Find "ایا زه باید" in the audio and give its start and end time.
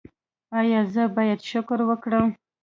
0.59-1.39